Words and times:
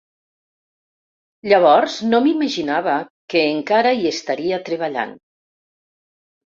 Llavors 1.51 1.99
no 2.15 2.21
m’imaginava 2.29 2.97
que 3.35 3.47
encara 3.53 3.95
hi 4.01 4.13
estaria 4.17 4.63
treballant. 4.73 5.19